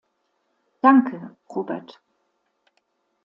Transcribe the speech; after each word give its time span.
Danke, 0.81 1.35
Robert. 1.47 2.01